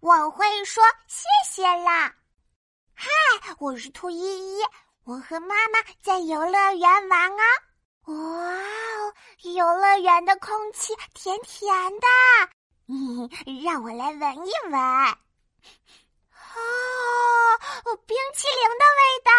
[0.00, 2.14] 我会说谢谢啦。
[2.94, 3.08] 嗨，
[3.58, 4.62] 我是兔依依，
[5.02, 7.42] 我和妈妈在游乐园玩啊。
[8.04, 12.06] 哇哦，游乐园的空气甜甜的，
[13.64, 14.80] 让我来闻一闻。
[14.80, 15.18] 哦，
[18.06, 19.32] 冰淇淋的味道，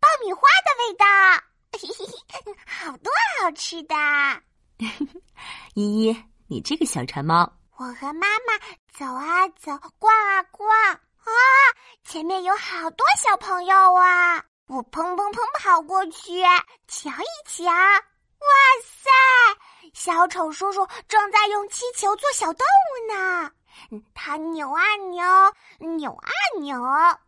[0.00, 1.04] 爆米花的味道，
[2.66, 3.12] 好多
[3.42, 3.94] 好吃的。
[5.74, 7.59] 依依，你这个小馋猫。
[7.80, 8.58] 我和妈妈
[8.92, 11.32] 走啊走，逛啊逛啊，
[12.04, 14.44] 前面有好多小朋友啊！
[14.66, 16.42] 我砰砰砰跑过去，
[16.86, 18.46] 瞧一瞧，哇
[18.84, 19.08] 塞！
[19.94, 23.50] 小丑叔叔正在用气球做小动物呢，
[24.14, 25.24] 他扭啊扭，
[25.96, 27.18] 扭啊扭，啊！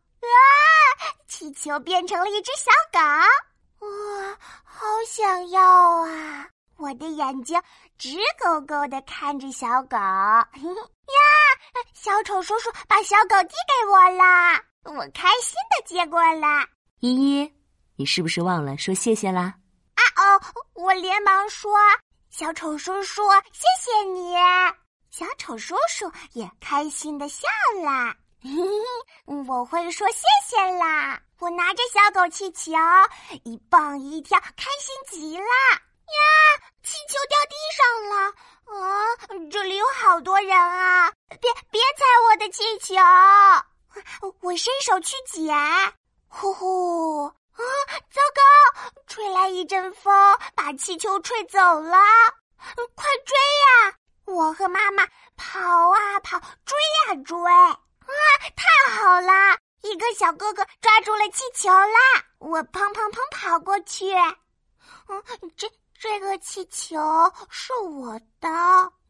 [1.29, 6.47] 气球变成了一只小狗，哇，好想要啊！
[6.83, 7.63] 我的眼睛
[7.97, 11.21] 直勾勾的看着小狗 呀，
[11.95, 14.61] 小丑叔叔把小狗递给我了，
[14.97, 16.67] 我开心的接过了。
[16.99, 17.53] 依依，
[17.95, 19.55] 你是不是忘了说谢谢啦？
[19.95, 20.41] 啊哦，
[20.75, 21.73] 我连忙说
[22.31, 24.35] ：“小丑叔叔，谢谢你。”
[25.11, 27.47] 小丑叔叔也开心的笑
[27.85, 28.13] 了。
[29.47, 31.21] 我会说谢谢啦。
[31.39, 32.73] 我拿着小狗气球，
[33.45, 35.45] 一蹦一跳，开心极了。
[36.13, 36.23] 呀！
[36.83, 38.15] 气球掉地上了！
[38.67, 41.11] 啊，这里有好多人啊！
[41.41, 42.95] 别别踩我的气球！
[44.41, 45.57] 我伸手去捡，
[46.29, 47.25] 呼呼！
[47.27, 47.63] 啊，
[48.11, 48.93] 糟糕！
[49.07, 50.13] 吹来一阵风，
[50.55, 51.99] 把气球吹走了！
[52.95, 53.95] 快追呀！
[54.25, 55.59] 我和妈妈跑
[55.91, 57.37] 啊跑，追呀追！
[57.53, 57.75] 啊，
[58.57, 59.59] 太好了！
[59.83, 62.25] 一个小哥哥抓住了气球啦！
[62.39, 64.13] 我砰砰砰跑过去。
[65.09, 65.23] 嗯，
[65.57, 65.71] 这。
[66.03, 66.99] 这个气球
[67.49, 68.49] 是我的，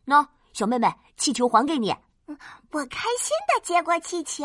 [0.04, 1.88] 喏，小妹妹，气球还给你。
[2.70, 4.44] 我开心的接过气球，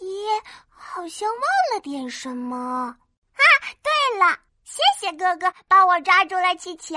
[0.00, 0.24] 咦，
[0.70, 1.40] 好像忘
[1.74, 2.96] 了点什么啊！
[3.82, 6.94] 对了，谢谢哥哥帮我抓住了气球，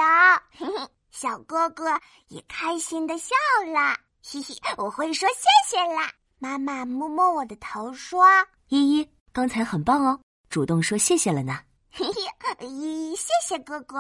[1.12, 3.36] 小哥哥也开心的笑
[3.66, 6.10] 了，嘿嘿，我会说谢谢啦。
[6.40, 8.26] 妈妈摸摸我的头说
[8.70, 11.60] ：“依依，刚才很棒哦，主动说谢谢了呢。”
[11.98, 13.98] 嘿嘿，咦，谢谢哥哥，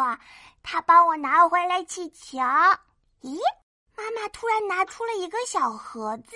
[0.61, 2.37] 他帮我拿回来气球。
[3.21, 3.39] 咦，
[3.95, 6.35] 妈妈突然拿出了一个小盒子，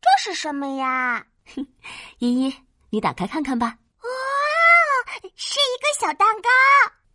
[0.00, 1.24] 这是什么呀？
[2.18, 2.56] 依依，
[2.90, 3.78] 你打开看看吧。
[4.02, 4.08] 哇，
[5.36, 6.48] 是一个小蛋糕，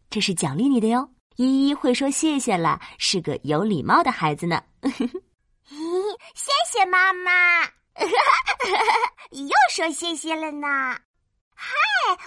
[0.09, 1.09] 这是奖励你的哟。
[1.35, 4.63] 依依会说谢谢了，是个有礼貌的孩子呢。
[4.81, 7.65] 咦，谢谢妈妈，
[9.31, 10.67] 又说谢谢了呢。
[11.53, 11.73] 嗨，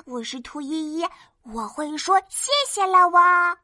[0.06, 1.06] 我是兔依依。
[1.52, 3.56] 我会说谢谢了，哇。